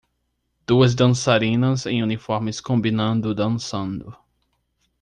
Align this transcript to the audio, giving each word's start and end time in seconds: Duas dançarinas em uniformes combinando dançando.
Duas 0.65 0.95
dançarinas 0.95 1.85
em 1.85 2.01
uniformes 2.01 2.59
combinando 2.59 3.35
dançando. 3.35 4.17